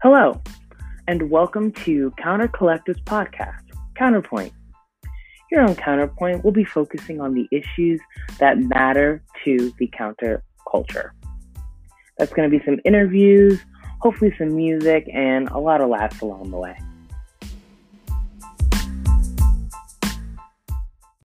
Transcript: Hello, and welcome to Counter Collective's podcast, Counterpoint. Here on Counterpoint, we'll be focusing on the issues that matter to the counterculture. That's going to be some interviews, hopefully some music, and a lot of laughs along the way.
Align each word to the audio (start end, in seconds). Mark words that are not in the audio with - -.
Hello, 0.00 0.40
and 1.08 1.28
welcome 1.28 1.72
to 1.72 2.12
Counter 2.22 2.46
Collective's 2.46 3.00
podcast, 3.00 3.64
Counterpoint. 3.96 4.52
Here 5.50 5.60
on 5.60 5.74
Counterpoint, 5.74 6.44
we'll 6.44 6.52
be 6.52 6.62
focusing 6.62 7.20
on 7.20 7.34
the 7.34 7.48
issues 7.50 8.00
that 8.38 8.60
matter 8.60 9.20
to 9.44 9.74
the 9.80 9.88
counterculture. 9.88 11.10
That's 12.16 12.32
going 12.32 12.48
to 12.48 12.58
be 12.58 12.64
some 12.64 12.78
interviews, 12.84 13.60
hopefully 14.00 14.32
some 14.38 14.54
music, 14.54 15.08
and 15.12 15.48
a 15.48 15.58
lot 15.58 15.80
of 15.80 15.88
laughs 15.88 16.20
along 16.20 16.52
the 16.52 16.58
way. 16.58 16.78